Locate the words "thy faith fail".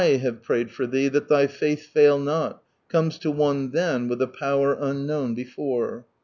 1.27-2.17